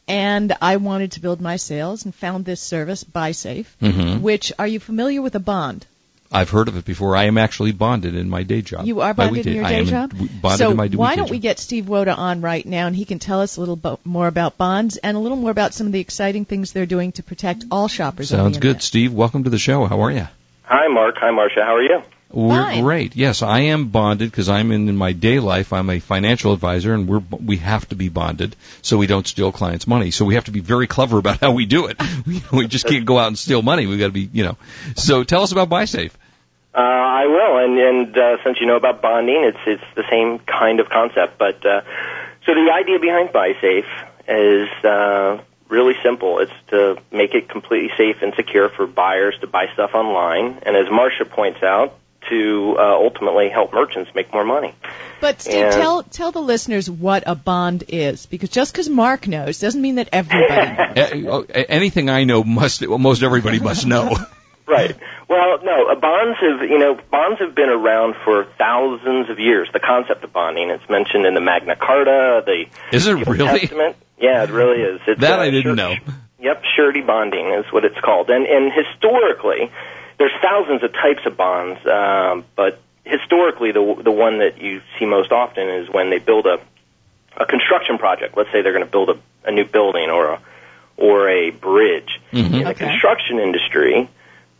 [0.08, 4.22] And I wanted to build my sales and found this service, BuySafe, Mhm.
[4.22, 5.86] which are you familiar with a bond?
[6.31, 7.16] I've heard of it before.
[7.16, 8.88] I am actually bonded in my day job.
[8.88, 10.14] You are My bonded in weekday- your I day am job?
[10.42, 13.05] bonded so in my why don't we get Steve Woda on right now and he
[13.05, 15.86] can tell us a little bo- more about bonds and a little more about some
[15.86, 18.67] of the exciting things they're doing to protect all shoppers on Sounds the good.
[18.70, 18.83] internet.
[18.83, 19.86] Steve, welcome to the show.
[19.86, 20.27] How are you?
[20.64, 21.17] Hi, Marc.
[21.20, 21.64] Hi, Marsha.
[21.64, 22.02] How are you?
[22.34, 22.84] We're Fine.
[22.84, 23.16] great.
[23.16, 25.72] Yes, I am bonded because I'm in, in my day life.
[25.72, 29.52] I'm a financial advisor, and we're we have to be bonded so we don't steal
[29.52, 30.09] clients' money.
[30.09, 32.02] So we have to be very clever about how we do it.
[32.26, 33.86] We, we just can't go out and steal money.
[33.86, 34.58] We've got to be, you know.
[34.95, 36.11] So tell us about BuySafe.
[36.73, 40.39] Uh, I will, and and uh, since you know about bonding, it's it's the same
[40.39, 41.38] kind of concept.
[41.38, 41.81] But uh,
[42.45, 43.86] so the idea behind BuySafe
[44.28, 46.39] is uh, really simple.
[46.39, 50.76] It's to make it completely safe and secure for buyers to buy stuff online, and
[50.76, 52.00] as Marsha points out,
[52.34, 54.73] to uh, ultimately help merchants make more money.
[55.22, 59.28] But Steve, And- tell tell the listeners what a bond is, because just because Marc
[59.28, 60.98] knows doesn't mean that everybody knows.
[61.14, 64.16] A- oh, a- Anything I know must well, most everybody must know.
[64.66, 64.95] Right.
[65.28, 69.67] Well, no, uh, bonds have, you know, bonds have been around for thousands of years.
[69.73, 73.60] The concept of bonding, it's mentioned in the Magna Carta, the Is it really?
[73.60, 73.98] Testament.
[74.17, 75.02] Yeah, it really is.
[75.05, 75.95] It's, That I didn't sure- know.
[76.39, 78.30] Yep, surety bonding is what it's called.
[78.30, 79.70] And and historically,
[80.18, 85.06] there's thousands of types of bonds, um, but historically, the the one that you see
[85.06, 86.60] most often is when they build a
[87.38, 88.38] a construction project.
[88.38, 90.40] Let's say they're going to build a, a new building or a
[90.98, 92.20] or a bridge.
[92.32, 92.46] Mhm.
[92.46, 92.86] In the Okay.
[92.86, 94.08] construction industry,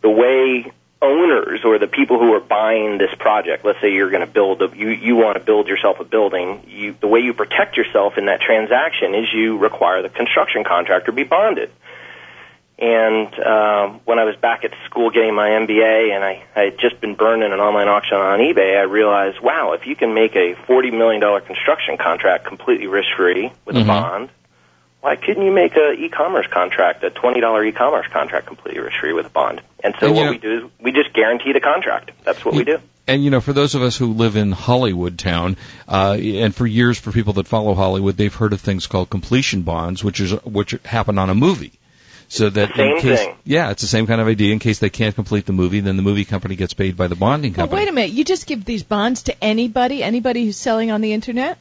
[0.02, 4.26] the way owners or the people who are buying this project, let's say you're going
[4.26, 7.32] to build a, you you want to build yourself a building, you the way you
[7.32, 11.70] protect yourself in that transaction is you require the construction contractor be bonded.
[12.76, 16.78] And um, when I was back at school getting my MBA, and I, I had
[16.78, 20.12] just been burned in an online auction on eBay, I realized, wow, if you can
[20.12, 23.82] make a forty million dollar construction contract completely risk free with Mhm.
[23.82, 24.28] a bond,
[25.02, 29.12] why couldn't you make a e-commerce contract, a twenty dollar e-commerce contract, completely risk free
[29.12, 29.60] with a bond?
[29.84, 32.10] And so And, what know- we do is we just guarantee the contract.
[32.24, 32.78] That's what we do.
[33.06, 36.66] And you know, for those of us who live in Hollywood town, uh, and for
[36.66, 40.32] years for people that follow Hollywood, they've heard of things called completion bonds, which is
[40.44, 41.72] which happen on a movie.
[42.34, 43.36] So that in case, thing.
[43.44, 44.52] yeah, it's the same kind of idea.
[44.52, 47.14] In case they can't complete the movie, then the movie company gets paid by the
[47.14, 47.82] bonding But company.
[47.82, 51.12] wait a minute, you just give these bonds to anybody, anybody who's selling on the
[51.12, 51.58] internet?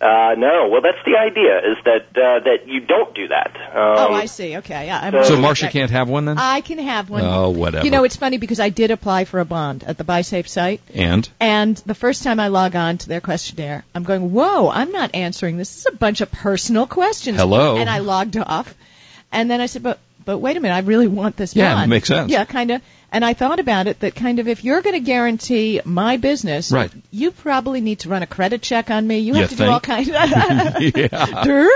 [0.00, 3.50] Uh, no, well, that's the idea is that uh, that you don't do that.
[3.56, 4.56] Um, oh, I see.
[4.58, 5.00] Okay, yeah.
[5.02, 6.38] I'm so So Marsha can't have one then?
[6.38, 7.24] I can have one.
[7.24, 7.84] Oh, whatever.
[7.84, 10.80] You know, it's funny because I did apply for a bond at the BuySafe site,
[10.94, 14.92] and and the first time I log on to their questionnaire, I'm going, "Whoa, I'm
[14.92, 15.70] not answering this.
[15.70, 17.76] This is a bunch of personal questions." Hello.
[17.76, 18.72] And I logged off,
[19.32, 21.84] and then I said, "But, but wait a minute, I really want this Yeah, bond."
[21.84, 22.30] it makes sense.
[22.30, 22.82] Yeah, kind of.
[23.10, 26.70] And I thought about it that kind of if you're going to guarantee my business,
[26.70, 26.90] Right.
[27.10, 29.20] you probably need to run a credit check on me.
[29.20, 30.12] You You have to do all think?
[30.12, 30.76] kinds.
[30.76, 31.70] Of yeah, Durr.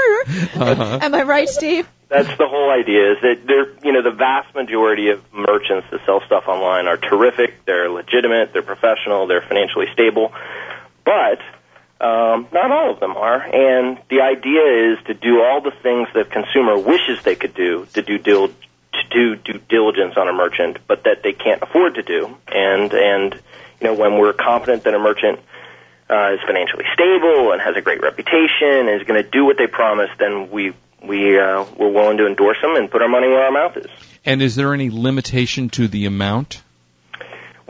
[0.54, 0.98] Uh-huh.
[1.00, 1.88] Am I right, Steve?
[2.10, 3.12] That's the whole idea.
[3.12, 6.98] Is that they're you know the vast majority of merchants that sell stuff online are
[6.98, 7.64] terrific.
[7.64, 8.52] They're legitimate.
[8.52, 9.26] They're professional.
[9.26, 10.34] They're financially stable,
[11.06, 11.38] but
[12.02, 13.40] um, not all of them are.
[13.40, 17.86] And the idea is to do all the things that consumer wishes they could do
[17.94, 21.94] to do dil- to do due diligence on a merchant, but that they can't afford
[21.94, 22.36] to do.
[22.48, 23.34] And and
[23.80, 25.38] you know when we're confident that a merchant
[26.10, 29.56] uh, is financially stable and has a great reputation and is going to do what
[29.56, 33.28] they promise, then we we uh, we're willing to endorse them and put our money
[33.28, 33.86] where our mouth is.
[34.24, 36.62] and is there any limitation to the amount?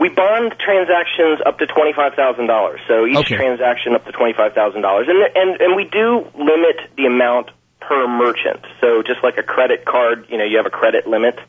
[0.03, 2.81] We bond transactions up to twenty five thousand dollars.
[2.89, 3.37] So each Okay.
[3.37, 7.51] transaction up to twenty five thousand dollars, and and and we do limit the amount
[7.79, 8.59] per merchant.
[8.81, 11.39] So just like a credit card, you know, you have a credit limit.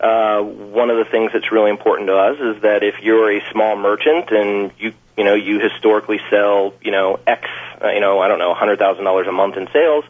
[0.00, 3.40] Uh, one of the things that's really important to us is that if you're a
[3.52, 7.42] small merchant and you you know you historically sell you know X
[7.80, 10.04] uh, you know I don't know hundred thousand dollars a month in sales,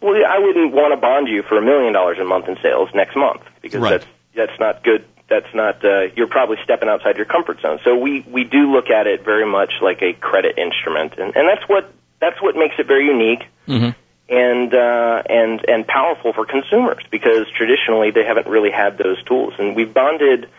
[0.00, 2.90] well I wouldn't want to bond you for a million dollars a month in sales
[2.94, 3.90] next month because Right.
[4.00, 4.06] that's
[4.36, 7.78] that's not good that's not uh, you're probably stepping outside your comfort zone.
[7.84, 11.48] So we we do look at it very much like a credit instrument, and and
[11.48, 13.44] that's what that's what makes it very unique.
[13.66, 13.90] Mm-hmm.
[14.30, 19.54] And uh, and and powerful for consumers because traditionally they haven't really had those tools.
[19.58, 20.50] And we've bonded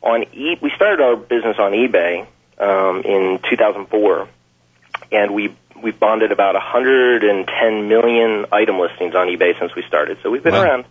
[0.00, 2.24] on e- we started our business on eBay
[2.58, 4.28] um, in 2004,
[5.10, 5.52] and we
[5.82, 10.18] we've bonded about 110 million item listings on eBay since we started.
[10.22, 10.62] So we've been Wow.
[10.62, 10.84] around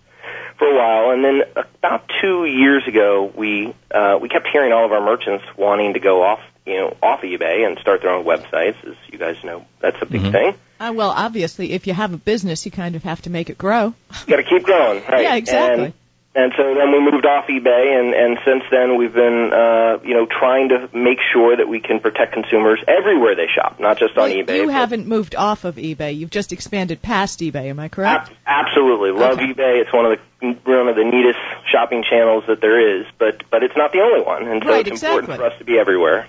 [0.57, 4.85] for a while, and then about two years ago, we uh, we kept hearing all
[4.85, 8.11] of our merchants wanting to go off, you know, off of eBay and start their
[8.11, 8.75] own websites.
[8.87, 10.31] As you guys know, that's a big Mhm.
[10.31, 10.53] thing.
[10.79, 13.57] Uh, well, obviously, if you have a business, you kind of have to make it
[13.57, 13.93] grow.
[14.27, 15.21] You got to keep growing, right?
[15.23, 15.85] Yeah, exactly.
[15.85, 15.93] And,
[16.35, 20.13] and so then we moved off eBay, and and since then we've been, uh, you
[20.13, 24.17] know, trying to make sure that we can protect consumers everywhere they shop, not just
[24.17, 24.57] on Well, eBay.
[24.57, 26.17] you haven't moved off of eBay.
[26.17, 27.69] You've just expanded past eBay.
[27.69, 28.29] Am I correct?
[28.45, 29.53] Ab- absolutely, love Okay.
[29.53, 29.81] eBay.
[29.81, 31.39] It's one of the one of the neatest
[31.71, 34.85] shopping channels that there is, but but it's not the only one, and so Right,
[34.87, 36.27] it's important for us to be everywhere.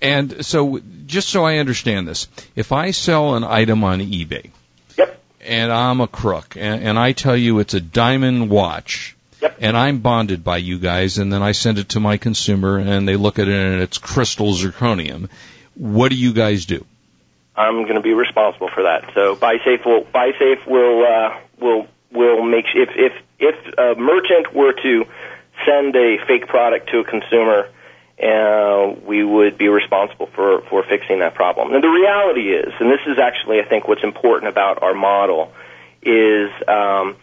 [0.00, 2.26] And so, just so I understand this,
[2.56, 4.52] if I sell an item on eBay, Yep.
[5.44, 9.56] And I'm a crook, and, and I tell you it's a diamond watch, Yep.
[9.60, 13.08] and I'm bonded by you guys, and then I send it to my consumer, and
[13.08, 15.28] they look at it and it's crystal zirconium,
[15.74, 16.84] what do you guys do?
[17.56, 19.10] I'm going to be responsible for that.
[19.14, 24.72] So BuySafe will BuySafe will uh, will will make if if if a merchant were
[24.72, 25.04] to
[25.66, 27.68] send a fake product to a consumer,
[28.22, 31.74] uh, we would be responsible for for fixing that problem.
[31.74, 35.52] And the reality is, and this is actually I think what's important about our model
[36.02, 36.50] is.
[36.68, 37.16] Um,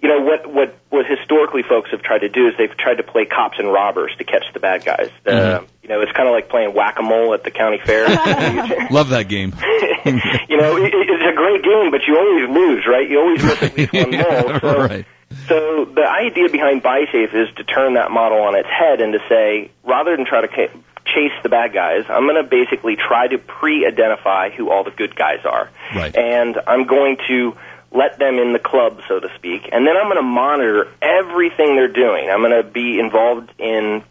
[0.00, 3.04] you know what what what historically folks have tried to do is they've tried to
[3.04, 5.10] play cops and robbers to catch the bad guys.
[5.24, 5.30] Uh,
[5.60, 5.66] Mhm.
[5.84, 8.08] you know, it's kind of like playing whack a mole at the county fair.
[8.90, 9.54] Love that game.
[10.04, 13.08] you know, it, it's a great game, but you always lose, right?
[13.08, 14.10] You always miss at least one
[14.50, 14.58] mole.
[14.60, 15.06] So, right.
[15.48, 19.18] So the idea behind BuySafe is to turn that model on its head and to
[19.28, 23.26] say, rather than try to ca- chase the bad guys, I'm going to basically try
[23.28, 26.14] to pre-identify who all the good guys are, Right.
[26.16, 27.56] and I'm going to
[27.90, 31.76] let them in the club, so to speak, and then I'm going to monitor everything
[31.76, 32.30] they're doing.
[32.30, 34.02] I'm going to be involved in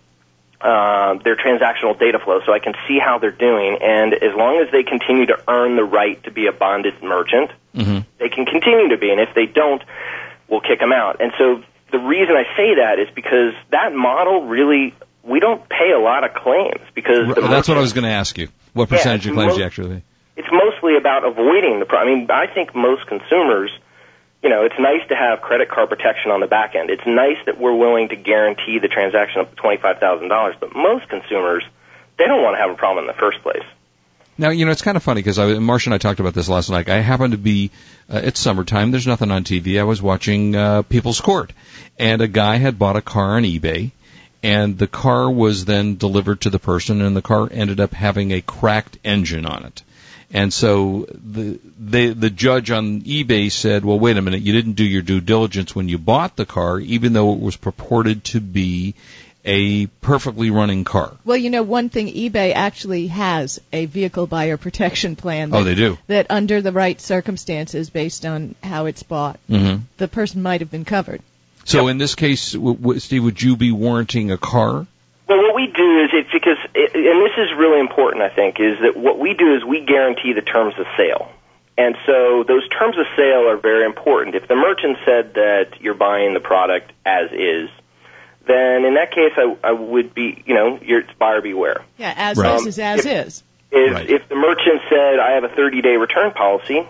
[0.60, 3.80] uh, their transactional data flow so I can see how they're doing.
[3.82, 7.52] And as long as they continue to earn the right to be a bonded merchant,
[7.74, 9.10] hmm they can continue to be.
[9.10, 9.82] And if they don't,
[10.52, 11.22] we'll kick them out.
[11.22, 14.94] And so the reason I say that is because that model really,
[15.24, 18.38] we don't pay a lot of claims because That's what I was going to ask
[18.38, 18.50] you.
[18.74, 20.04] What Yeah, percentage of claims most- you actually pay?
[20.38, 22.14] it's mostly about avoiding the problem.
[22.14, 23.72] I mean, I think most consumers,
[24.44, 26.90] you know, it's nice to have credit card protection on the back end.
[26.90, 31.64] It's nice that we're willing to guarantee the transaction up to $25,000, but most consumers,
[32.18, 33.64] they don't want to have a problem in the first place.
[34.38, 36.50] Now, you know, it's kind of funny because I, Marsha and I talked about this
[36.50, 36.90] last night.
[36.90, 37.72] I happened to be,
[38.10, 39.80] uh, it's summertime, there's nothing on TV.
[39.80, 41.54] I was watching, uh, People's Court.
[42.00, 43.92] And a guy had bought a car on eBay.
[44.44, 48.32] And the car was then delivered to the person and the car ended up having
[48.32, 49.84] a cracked engine on it.
[50.34, 54.74] And so the, the, the judge on eBay said, well, wait a minute, you didn't
[54.74, 58.40] do your due diligence when you bought the car, even though it was purported to
[58.40, 58.96] be
[59.46, 61.14] a perfectly running car.
[61.26, 65.50] Well, you know, one thing eBay actually has a vehicle buyer protection plan.
[65.50, 65.98] That, Oh, they do.
[66.08, 70.72] That under the right circumstances, based on how it's bought, hmm the person might have
[70.72, 71.22] been covered.
[71.64, 74.88] So in this case, w- w- Steve, would you be warranting a car?
[75.28, 78.80] Well, what we do is it's because, and this is really important, I think, is
[78.82, 81.32] that what we do is we guarantee the terms of sale.
[81.78, 84.36] And so those terms of sale are very important.
[84.36, 87.70] If the merchant said that you're buying the product as is,
[88.48, 91.84] then in that case, I, I would be, you know, you're, it's buyer beware.
[91.98, 92.60] Yeah, as Right.
[92.60, 93.44] is is as If- is.
[93.74, 94.10] If, Right.
[94.10, 96.86] if the merchant said, I have a 30 day return policy,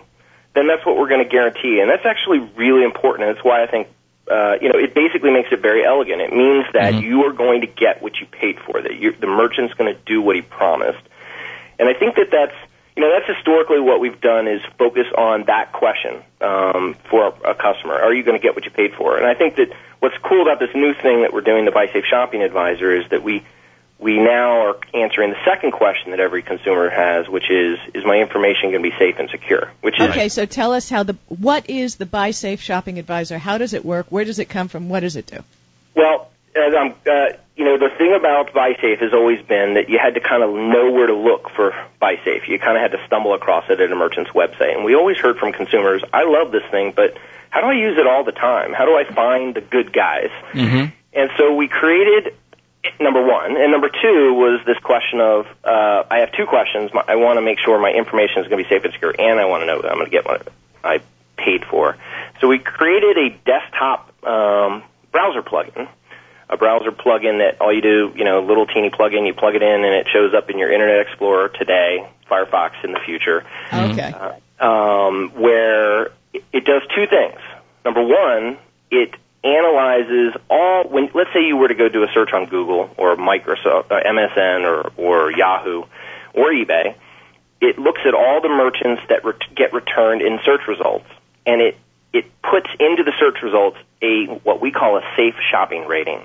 [0.56, 1.80] then that's what we're going to guarantee.
[1.80, 3.28] And that's actually really important.
[3.30, 3.88] And that's why I think,
[4.30, 6.22] uh, you know, it basically makes it very elegant.
[6.22, 7.04] It means that Mhm.
[7.04, 10.00] you are going to get what you paid for, that you the merchant's going to
[10.06, 11.04] do what he promised.
[11.78, 12.56] And I think that that's,
[12.96, 17.56] you know, that's historically what we've done is focus on that question um, for a,
[17.56, 17.94] customer.
[17.94, 19.18] Are you going to get what you paid for?
[19.18, 22.04] And I think that what's cool about this new thing that we're doing, the BuySafe
[22.06, 23.44] Shopping Advisor, is that we
[23.98, 28.16] we now are answering the second question that every consumer has, which is, is my
[28.16, 29.72] information going to be safe and secure?
[29.82, 33.38] Which is, Okay, so tell us how the what is the Buy Safe Shopping Advisor?
[33.38, 34.08] How does it work?
[34.10, 34.90] Where does it come from?
[34.90, 35.44] What does it do?
[35.96, 40.00] well, as I'm, uh, you know, the thing about BuySafe has always been that you
[40.00, 42.48] had to kind of know where to look for BuySafe.
[42.48, 44.76] You kind of had to stumble across it at a merchant's website.
[44.76, 47.18] And we always heard from consumers, I love this thing, but
[47.50, 48.74] how do I use it all the time?
[48.74, 50.30] How do I find the good guys?
[50.54, 50.92] Mm-hmm.
[51.14, 52.34] And so we created
[53.00, 56.92] number one, and number two was this question of uh, I have two questions.
[57.08, 59.40] I want to make sure my information is going to be safe and secure, and
[59.40, 60.48] I want to know that I'm going to get what
[60.84, 61.02] I
[61.38, 61.98] paid for.
[62.40, 65.90] So we created a desktop um, browser plugin
[66.52, 69.56] a browser plugin that all you do, you know, a little teeny plugin, you plug
[69.56, 73.46] it in and it shows up in your Internet Explorer today, Firefox in the future.
[73.74, 74.14] Okay.
[74.60, 77.40] Uh, um, where it- does two things.
[77.84, 78.58] Number one,
[78.92, 80.84] it analyzes all.
[80.84, 84.02] When let's say you were to go do a search on Google or Microsoft, uh,
[84.06, 85.84] MSN, or or Yahoo,
[86.34, 86.94] or eBay,
[87.60, 91.08] it looks at all the merchants that ret- get returned in search results,
[91.46, 91.78] and it
[92.14, 96.22] it puts into the search results a what we call a safe shopping rating.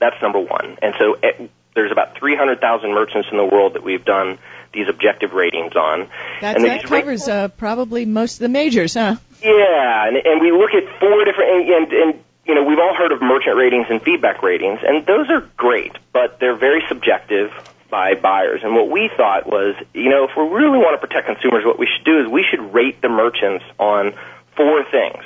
[0.00, 0.78] That's number one.
[0.82, 4.38] And so eh, there's about 300,000 merchants in the world that we've done
[4.72, 6.08] these objective ratings on.
[6.40, 9.16] That, and that these ra- covers uh, probably most of the majors, huh?
[9.42, 12.94] yeah, and, and we look at four different, and, and, and you know, we've all
[12.94, 17.52] heard of merchant ratings and feedback ratings, and those are great, but they're very subjective
[17.90, 18.60] by buyers.
[18.64, 21.78] And what we thought was, you know, if we really want to protect consumers, what
[21.78, 24.14] we should do is we should rate the merchants on
[24.56, 25.22] four things.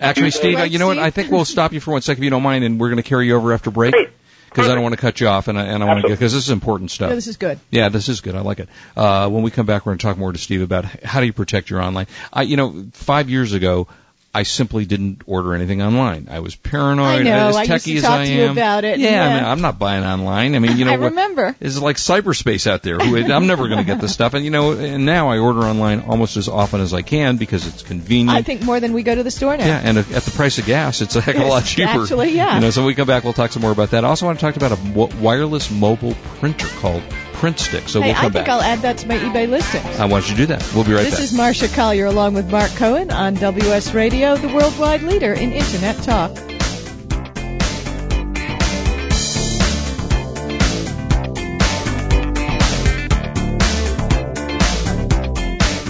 [0.00, 0.98] Actually, Steve, uh, Right, you know what?
[0.98, 3.02] I think we'll stop you for one second if you don't mind, and we're going
[3.02, 3.92] to carry you over after break.
[3.92, 4.08] Great.
[4.48, 6.18] Because I don't want to cut you off, and I, and I want to get
[6.18, 7.10] because this is important stuff.
[7.10, 7.60] Yeah, this is good.
[7.70, 8.34] Yeah, this is good.
[8.34, 8.68] I like it.
[8.96, 11.26] Uh, when we come back, we're going to talk more to Steve about how do
[11.26, 12.08] you protect your online.
[12.32, 13.86] I, you know, five years ago,
[14.32, 16.28] I simply didn't order anything online.
[16.30, 17.20] I was paranoid.
[17.20, 17.48] I know.
[17.48, 18.50] As I used techie to as talk I to you am.
[18.52, 20.54] about it, Yeah, I mean, I'm not buying online.
[20.54, 21.56] I mean, you know, I what- remember.
[21.60, 22.98] It's like cyberspace out there.
[22.98, 25.60] Who I'm never going to get this stuff, and you know, and now I order
[25.62, 28.30] online almost as often as I can because it's convenient.
[28.38, 29.66] I think more than we go to the store now.
[29.66, 31.88] Yeah, and at at the price of gas, it's a heck of a lot cheaper.
[32.02, 32.54] actually, yeah.
[32.54, 34.04] You know, so when we come back, we'll talk some more about that.
[34.04, 37.02] I also want to talk about a wireless mobile printer called
[37.40, 37.88] PrintStik.
[37.88, 38.48] So hey, we'll come I think back.
[38.48, 39.98] I'll add that to my eBay listings.
[39.98, 40.62] I want you to do that.
[40.74, 41.20] We'll be right this back.
[41.20, 45.52] This is Marsha Collier along with Marc Cohen on WS Radio, the worldwide leader in
[45.52, 46.36] Internet talk.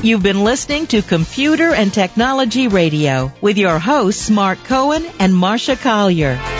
[0.02, 5.78] You've been listening to Computer and Technology Radio with your hosts Marc Cohen and Marsha
[5.78, 6.59] Collier.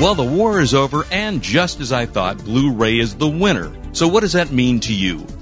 [0.00, 3.70] Well, the war is over, and just as I thought, Blu-ray is the winner.
[3.92, 5.24] So what does that mean to you?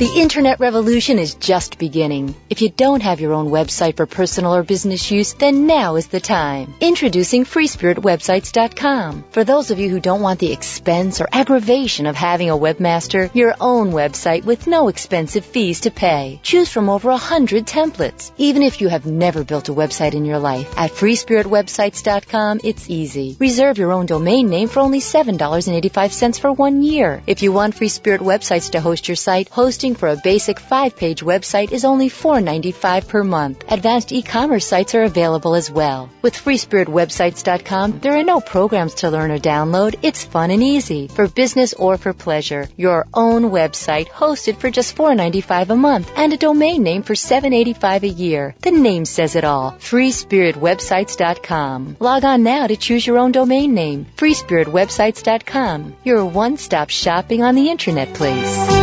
[0.00, 2.34] The internet revolution is just beginning.
[2.48, 6.06] If you don't have your own website for personal or business use, then now is
[6.06, 6.72] the time.
[6.80, 9.24] Introducing FreeSpiritWebsites.com.
[9.30, 13.28] For those of you who don't want the expense or aggravation of having a webmaster,
[13.34, 16.40] your own website with no expensive fees to pay.
[16.42, 18.32] Choose from over a hundred templates.
[18.38, 23.36] Even if you have never built a website in your life, at FreeSpiritWebsites.com, it's easy.
[23.38, 27.22] Reserve your own domain name for only $7.85 for one year.
[27.26, 31.22] If you want Free Spirit Websites to host your site, hosting for a basic five-page
[31.22, 33.64] website is only $4.95 per month.
[33.68, 36.10] Advanced e-commerce sites are available as well.
[36.22, 39.96] With FreeSpiritWebsites.com, there are no programs to learn or download.
[40.02, 42.68] It's fun and easy for business or for pleasure.
[42.76, 48.02] Your own website hosted for just $4.95 a month and a domain name for $7.85
[48.02, 48.54] a year.
[48.60, 49.72] The name says it all.
[49.72, 51.96] FreeSpiritWebsites.com.
[52.00, 54.06] Log on now to choose your own domain name.
[54.16, 55.96] FreeSpiritWebsites.com.
[56.04, 58.79] Your one-stop shopping on the internet place.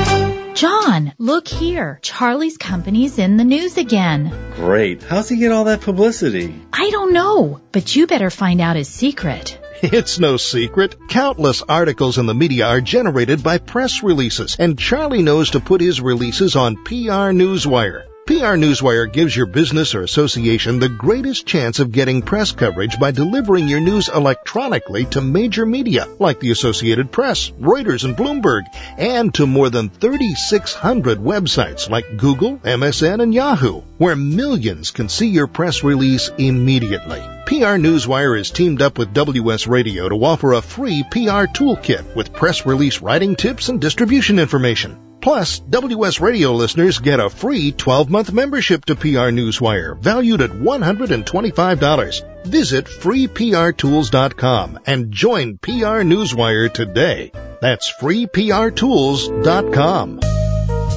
[0.58, 2.00] John, look here.
[2.02, 4.34] Charlie's company's in the news again.
[4.56, 5.04] Great.
[5.04, 6.60] How's he get all that publicity?
[6.74, 9.60] I don't know, but you better find out his secret.
[9.84, 10.96] It's no secret.
[11.08, 15.82] Countless articles in the media are generated by press releases, and Charlie knows to put
[15.82, 18.06] his releases on PR Newswire.
[18.28, 23.12] PR Newswire gives your business or association the greatest chance of getting press coverage by
[23.12, 28.64] delivering your news electronically to major media like the Associated Press, Reuters, and Bloomberg,
[28.98, 35.30] and to more than 3,600 websites like Google, MSN, and Yahoo, where millions can see
[35.30, 37.22] your press release immediately.
[37.46, 42.34] PR Newswire is teamed up with WS Radio to offer a free PR toolkit with
[42.34, 45.07] press release writing tips and distribution information.
[45.28, 52.46] Plus, WS Radio listeners get a free 12-month membership to PR Newswire, valued at $125.
[52.46, 57.34] Visit freeprtools.com and join PR Newswire today.
[57.60, 60.20] That's freeprtools.com.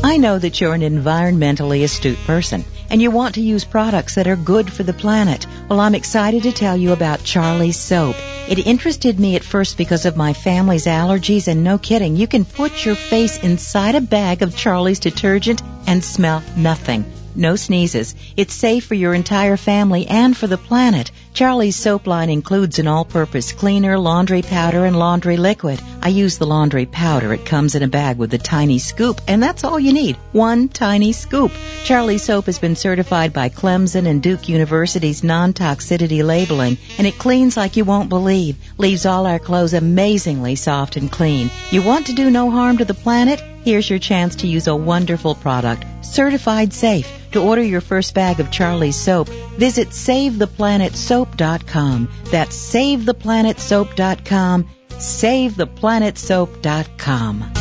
[0.04, 4.28] I know that you're an environmentally astute person and you want to use products that
[4.28, 5.44] are good for the planet.
[5.70, 8.16] Well, I'm excited to tell you about Charlie's soap.
[8.48, 12.44] It interested me at first because of my family's allergies and no kidding, you can
[12.44, 17.04] put your face inside a bag of Charlie's detergent and smell nothing.
[17.34, 18.14] No sneezes.
[18.37, 21.10] It's safe for your entire family and for the planet.
[21.32, 25.80] Charlie's soap line includes an all-purpose cleaner, laundry powder, and laundry liquid.
[26.02, 27.32] I use the laundry powder.
[27.32, 30.16] It comes in a bag with a tiny scoop, and that's all you need.
[30.32, 31.52] One tiny scoop.
[31.84, 37.56] Charlie's soap has been certified by Clemson and Duke University's non-toxicity labeling, and it cleans
[37.56, 38.56] like you won't believe.
[38.76, 41.49] Leaves all our clothes amazingly soft and clean.
[41.70, 43.40] You want to do no harm to the planet?
[43.62, 47.19] Here's your chance to use a wonderful product, certified safe.
[47.33, 52.09] To order your first bag of Charlie's soap, visit SaveThePlanetSoap.com.
[52.25, 54.69] That's SaveThePlanetSoap.com.
[54.90, 57.52] SaveThePlanetSoap.com.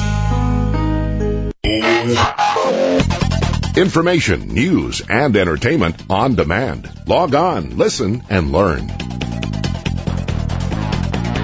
[3.79, 6.91] Information, news, and entertainment on demand.
[7.07, 8.89] Log on, listen, and learn.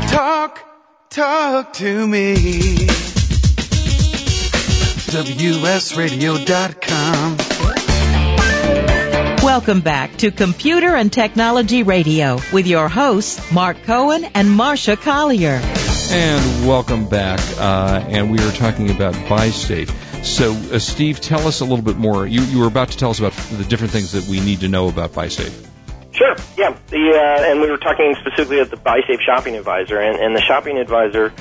[0.10, 0.60] Talk,
[1.10, 2.84] talk to me.
[5.05, 6.15] WSRadio.com.
[9.43, 15.61] Welcome back to Computer and Technology Radio with your hosts, Marc Cohen and Marsha Collier.
[16.11, 17.39] And welcome back.
[17.57, 19.89] Uh, and we are talking about BuySafe.
[20.25, 22.25] So, uh, Steve, tell us a little bit more.
[22.25, 24.67] You, you were about to tell us about the different things that we need to
[24.67, 25.67] know about BuySafe.
[26.11, 26.35] Sure.
[26.57, 26.77] Yeah.
[26.87, 30.41] The uh, and we were talking specifically at the BuySafe Shopping Advisor, and, and the
[30.41, 31.33] Shopping Advisor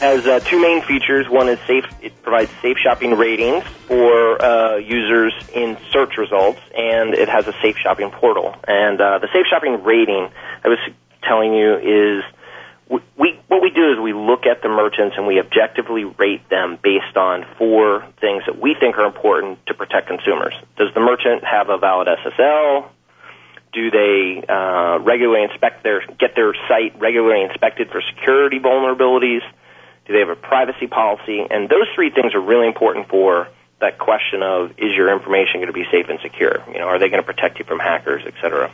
[0.00, 1.28] has uh, two main features.
[1.28, 7.14] One is safe; it provides safe shopping ratings for uh, users in search results, and
[7.14, 8.54] it has a safe shopping portal.
[8.66, 10.30] And uh, the safe shopping rating,
[10.64, 10.78] I was
[11.22, 12.24] telling you, is
[12.88, 16.48] we, we what we do is we look at the merchants and we objectively rate
[16.48, 20.54] them based on four things that we think are important to protect consumers.
[20.76, 22.88] Does the merchant have a valid SSL?
[23.72, 29.42] Do they uh, regularly inspect their get their site regularly inspected for security vulnerabilities?
[30.08, 31.44] Do they have a privacy policy?
[31.48, 33.48] And those three things are really important for
[33.80, 36.64] that question of is your information going to be safe and secure?
[36.72, 38.72] You know, are they going to protect you from hackers, et cetera?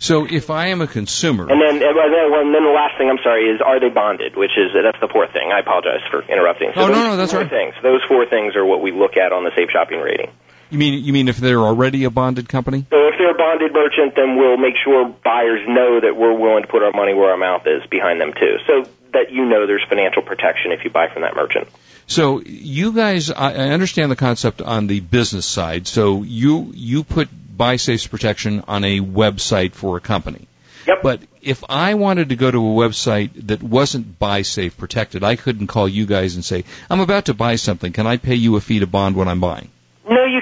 [0.00, 2.96] So, if I am a consumer, And then, and then, well, and then the last
[2.98, 4.36] thing I'm sorry is are they bonded?
[4.36, 5.50] Which is that's the fourth thing.
[5.54, 6.70] I apologize for interrupting.
[6.74, 7.50] So Oh, no, those no, that's four right.
[7.50, 7.74] things.
[7.82, 10.30] Those four things are what we look at on the safe shopping rating.
[10.70, 12.86] You mean you mean if they're already a bonded company?
[12.90, 16.62] So if they're a bonded merchant, then we'll make sure buyers know that we're willing
[16.62, 18.56] to put our money where our mouth is behind them too.
[18.66, 21.68] So that you know there's financial protection if you buy from that merchant.
[22.06, 25.86] So you guys, I understand the concept on the business side.
[25.86, 30.46] So you you put buy BuySafe's protection on a website for a company.
[30.86, 31.02] Yep.
[31.02, 35.66] But if I wanted to go to a website that wasn't BuySafe protected, I couldn't
[35.66, 37.92] call you guys and say, "I'm about to buy something.
[37.92, 39.68] Can I pay you a fee to bond what I'm buying?"
[40.08, 40.40] No, you.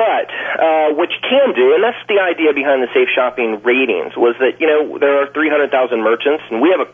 [0.00, 4.16] But uh, what you can do, and that's the idea behind the safe shopping ratings,
[4.16, 5.68] was that you know there are 300,000
[6.00, 6.90] merchants, and we have a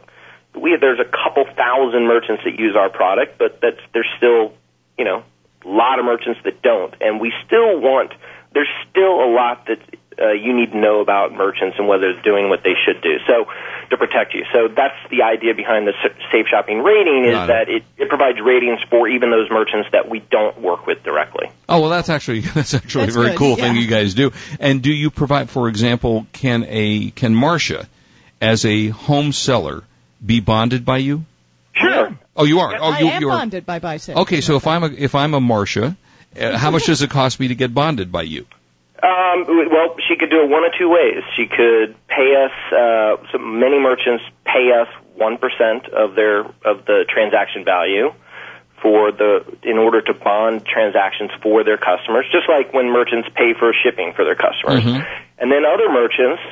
[0.58, 4.54] we have, there's a couple thousand merchants that use our product, but that's there's still
[4.98, 5.22] you know
[5.64, 8.10] a lot of merchants that don't, and we still want
[8.54, 9.78] there's still a lot that
[10.20, 13.18] uh, you need to know about merchants and whether they're doing what they should do.
[13.26, 13.46] So
[13.90, 14.44] to protect you.
[14.52, 15.92] So that's the idea behind the
[16.32, 20.08] safe shopping rating is Got that it, it provides ratings for even those merchants that
[20.08, 21.50] we don't work with directly.
[21.68, 24.32] Oh well, that's actually that's actually That's a very good, cool thing you guys do.
[24.60, 27.86] And do you provide, for example, can a can Marsha,
[28.40, 29.84] as a home seller,
[30.24, 31.24] be bonded by you?
[31.74, 32.18] Sure.
[32.34, 32.74] Oh, you are.
[32.74, 33.38] Oh, I am you are.
[33.38, 34.16] bonded by BuySafe.
[34.16, 35.96] Okay, so if I'm a if I'm a Marsha,
[36.38, 38.46] uh, how much does it cost me to get bonded by you?
[39.02, 41.22] Um, well, she could do it one of two ways.
[41.34, 42.52] She could pay us.
[42.72, 48.12] Uh, so many merchants pay us one percent of their of the transaction value
[48.82, 53.52] for the in order to bond transactions for their customers, just like when merchants pay
[53.58, 54.84] for shipping for their customers.
[55.38, 56.42] And then other merchants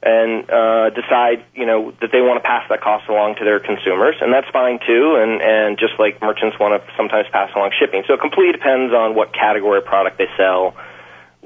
[0.00, 3.58] and uh, decide, you know, that they want to pass that cost along to their
[3.58, 5.18] consumers, and that's fine too.
[5.18, 8.94] And and just like merchants want to sometimes pass along shipping, so it completely depends
[8.94, 10.76] on what category of product they sell,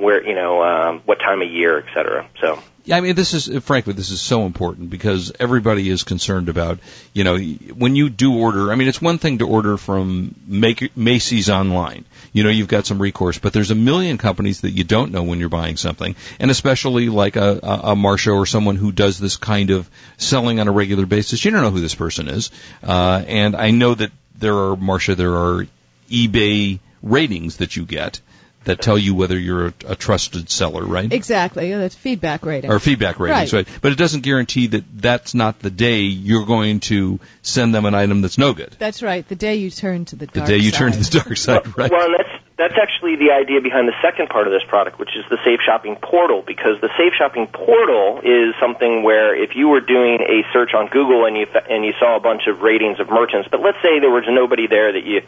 [0.02, 2.28] where you know, um, what time of year, et cetera.
[2.40, 2.62] So.
[2.84, 6.80] Yeah, I mean, this is frankly, this is so important because everybody is concerned about,
[7.12, 8.72] you know, when you do order.
[8.72, 12.04] I mean, it's one thing to order from Make- Macy's online.
[12.32, 15.22] You know, you've got some recourse, but there's a million companies that you don't know
[15.22, 19.20] when you're buying something, and especially like a, a, a Marsha or someone who does
[19.20, 21.44] this kind of selling on a regular basis.
[21.44, 22.50] You don't know who this person is,
[22.82, 25.66] uh, and I know that there are Marsha, there are
[26.10, 28.20] eBay ratings that you get
[28.64, 31.12] that tell you whether you're a, a trusted seller, right?
[31.12, 31.70] Exactly.
[31.70, 32.70] Yeah, That's feedback rating.
[32.70, 33.66] or feedback ratings, right.
[33.80, 37.94] But it doesn't guarantee that that's not the day you're going to send them an
[37.94, 38.74] item that's no good.
[38.78, 39.26] That's right.
[39.28, 40.78] The day you turn to the The dark day you side.
[40.78, 41.90] turn to the dark side, right?
[41.90, 45.16] Well, and that's that's actually the idea behind the second part of this product, which
[45.16, 49.66] is the Safe Shopping Portal, because the Safe Shopping Portal is something where if you
[49.68, 53.00] were doing a search on Google and you and you saw a bunch of ratings
[53.00, 55.22] of merchants, but let's say there was nobody there that you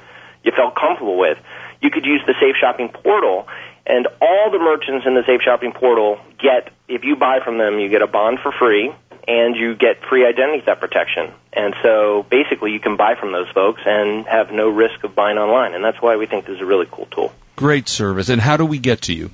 [0.44, 1.38] you felt comfortable with,
[1.80, 3.46] you could use the Safe Shopping Portal.
[3.86, 7.78] And all the merchants in the Safe Shopping Portal get, if you buy from them,
[7.78, 8.92] you get a bond for free,
[9.26, 11.32] and you get free identity theft protection.
[11.52, 15.38] And so basically you can buy from those folks and have no risk of buying
[15.38, 15.72] online.
[15.74, 17.32] And that's why we think this is a really cool tool.
[17.56, 18.28] Great service.
[18.28, 19.30] And how do we get to you?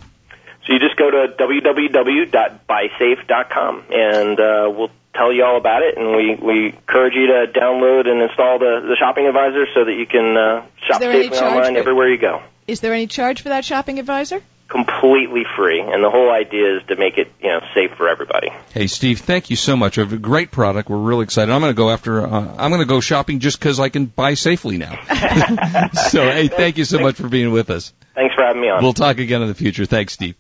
[0.67, 5.97] So you just go to www.buysafe.com and uh, we'll tell you all about it.
[5.97, 9.95] And we, we encourage you to download and install the, the shopping advisor so that
[9.95, 12.43] you can uh, shop there safely online for- everywhere you go.
[12.67, 14.41] Is there any charge for that shopping advisor?
[14.69, 15.81] Completely free.
[15.81, 18.51] And the whole idea is to make it you know safe for everybody.
[18.73, 19.99] Hey, Steve, thank you so much.
[19.99, 20.89] A great product.
[20.89, 21.51] We're really excited.
[21.53, 22.25] I'm going to go after.
[22.25, 24.93] Uh, I'm going to go shopping just because I can buy safely now.
[25.93, 27.93] so, hey, thank you so much for being with us.
[28.15, 28.81] Thanks for having me on.
[28.81, 29.87] We'll talk again in the future.
[29.87, 30.37] Thanks, Steve.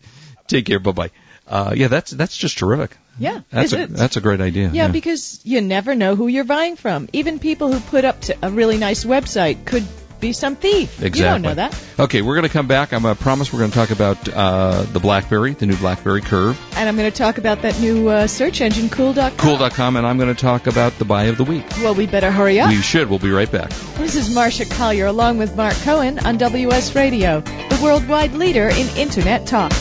[0.46, 0.78] Take care.
[0.78, 1.10] Bye bye.
[1.48, 2.96] Uh, yeah, that's that's just terrific.
[3.18, 4.70] Yeah, That's a that's a great idea.
[4.72, 7.08] Yeah, because you never know who you're buying from.
[7.12, 9.86] Even people who put up to a really nice website could
[10.20, 11.02] be some thief.
[11.02, 11.20] Exactly.
[11.20, 11.82] You don't know that.
[11.98, 12.92] Okay, we're going to come back.
[12.92, 16.60] I'm to promise we're going to talk about uh, the BlackBerry, the new BlackBerry Curve,
[16.76, 19.32] And I'm going to talk about that new uh, search engine, Cuil.com.
[19.32, 21.64] Cuil.com, and I'm going to talk about the buy of the week.
[21.78, 22.68] Well, we better hurry up.
[22.68, 23.08] We should.
[23.08, 23.70] We'll be right back.
[23.96, 28.88] This is Marsha Collier along with Marc Cohen on WS Radio, the worldwide leader in
[28.96, 29.72] Internet talk.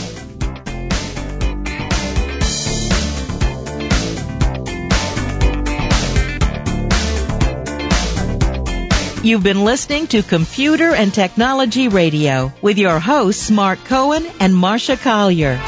[9.22, 14.98] You've been listening to Computer and Technology Radio with your hosts Marc Cohen and Marsha
[14.98, 15.60] Collier.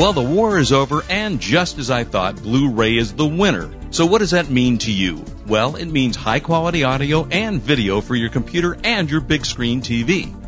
[0.00, 3.70] Well, the war is over, and just as I thought, Blu-ray is the winner.
[3.90, 5.24] So what does that mean to you?
[5.46, 9.82] Well, it means high quality audio and video for your computer and your big screen
[9.82, 10.34] TV.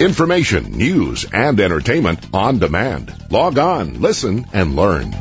[0.00, 3.14] Information, news, and entertainment on demand.
[3.30, 5.14] Log on, listen, and learn.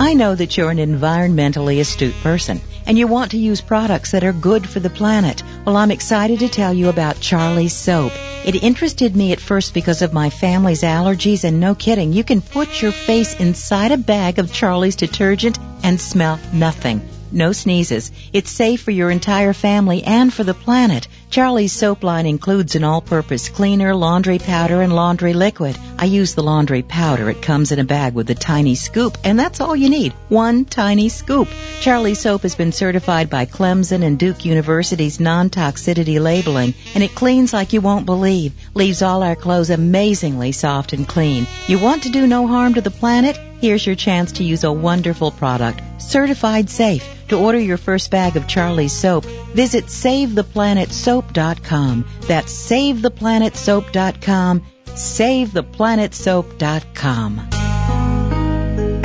[0.00, 4.24] I know that you're an environmentally astute person and you want to use products that
[4.24, 5.42] are good for the planet.
[5.66, 8.12] Well, I'm excited to tell you about Charlie's Soap.
[8.46, 12.40] It interested me at first because of my family's allergies and no kidding, you can
[12.40, 17.06] put your face inside a bag of Charlie's detergent and smell nothing.
[17.32, 18.10] No sneezes.
[18.32, 21.06] It's safe for your entire family and for the planet.
[21.30, 25.78] Charlie's soap line includes an all-purpose cleaner, laundry powder, and laundry liquid.
[25.96, 27.30] I use the laundry powder.
[27.30, 30.12] It comes in a bag with a tiny scoop, and that's all you need.
[30.28, 31.48] One tiny scoop.
[31.80, 37.52] Charlie's soap has been certified by Clemson and Duke University's non-toxicity labeling, and it cleans
[37.52, 38.52] like you won't believe.
[38.74, 41.46] Leaves all our clothes amazingly soft and clean.
[41.68, 43.38] You want to do no harm to the planet?
[43.60, 47.04] Here's your chance to use a wonderful product, certified safe.
[47.28, 52.06] To order your first bag of Charlie's soap, visit SaveThePlanetSoap.com.
[52.22, 54.62] That's SaveThePlanetSoap.com.
[54.86, 57.38] SaveThePlanetSoap.com.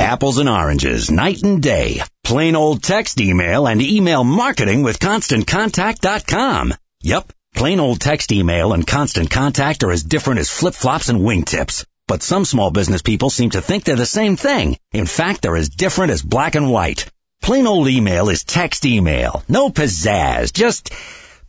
[0.00, 2.00] Apples and oranges, night and day.
[2.24, 6.72] Plain old text email and email marketing with ConstantContact.com.
[7.02, 11.84] Yep, plain old text email and Constant Contact are as different as flip-flops and wingtips.
[12.08, 14.78] But some small business people seem to think they're the same thing.
[14.92, 17.10] In fact, they're as different as black and white.
[17.42, 19.42] Plain old email is text email.
[19.48, 20.92] No pizzazz, just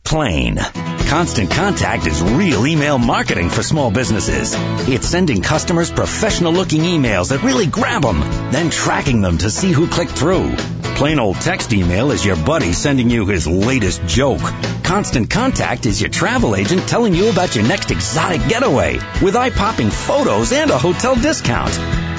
[0.02, 0.56] plain.
[1.06, 4.54] Constant Contact is real email marketing for small businesses.
[4.88, 9.70] It's sending customers professional looking emails that really grab them, then tracking them to see
[9.70, 10.56] who clicked through.
[10.98, 14.42] Plain old text email is your buddy sending you his latest joke.
[14.82, 19.90] Constant Contact is your travel agent telling you about your next exotic getaway with eye-popping
[19.90, 21.70] photos and a hotel discount.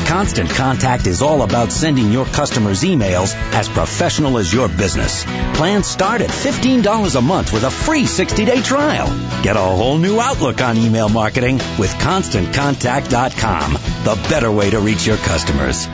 [0.07, 5.25] Constant Contact is all about sending your customers emails as professional as your business.
[5.57, 9.07] Plans start at $15 a month with a free 60-day trial.
[9.43, 13.73] Get a whole new outlook on email marketing with ConstantContact.com,
[14.05, 15.89] the better way to reach your customers.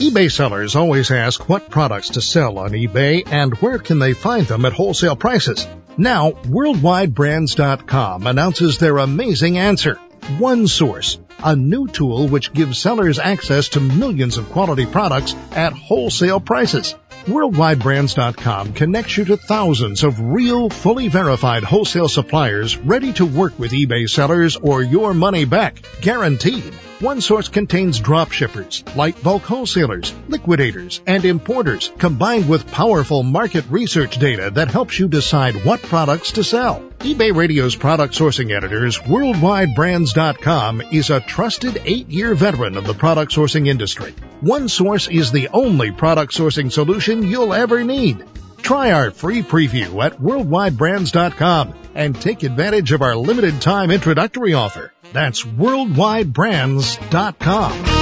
[0.00, 4.46] eBay sellers always ask what products to sell on eBay and where can they find
[4.46, 5.66] them at wholesale prices.
[5.98, 9.96] Now, WorldwideBrands.com announces their amazing answer.
[10.38, 15.74] One Source, a new tool which gives sellers access to millions of quality products at
[15.74, 16.94] wholesale prices.
[17.26, 23.72] WorldwideBrands.com connects you to thousands of real, fully verified wholesale suppliers ready to work with
[23.72, 26.72] eBay sellers or your money back, guaranteed.
[27.00, 33.64] One source contains drop shippers, light bulk wholesalers, liquidators, and importers, combined with powerful market
[33.70, 36.82] research data that helps you decide what products to sell.
[36.98, 43.66] eBay Radio's product sourcing editors, WorldwideBrands.com, is a trusted eight-year veteran of the product sourcing
[43.66, 44.14] industry.
[44.42, 48.26] One source is the only product sourcing solution you'll ever need.
[48.62, 54.92] Try our free preview at worldwidebrands.com and take advantage of our limited time introductory offer.
[55.12, 58.00] That's worldwidebrands.com.